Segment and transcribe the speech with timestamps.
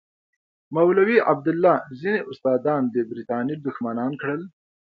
[0.75, 4.41] مولوي عبیدالله ځینې استادان د برټانیې دښمنان کړل.